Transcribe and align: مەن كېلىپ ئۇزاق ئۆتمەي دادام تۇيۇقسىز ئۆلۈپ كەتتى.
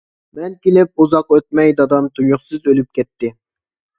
مەن 0.37 0.53
كېلىپ 0.67 1.03
ئۇزاق 1.03 1.29
ئۆتمەي 1.35 1.75
دادام 1.81 2.09
تۇيۇقسىز 2.19 2.65
ئۆلۈپ 2.71 3.01
كەتتى. 3.01 3.29